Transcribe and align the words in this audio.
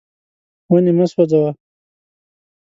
ونې 0.71 0.91
مه 0.97 1.05
سوځوه. 1.11 1.51